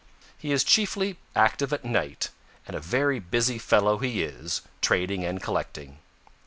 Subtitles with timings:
[0.35, 2.31] He is chiefly active at night,
[2.65, 5.99] and a very busy fellow he is, trading and collecting.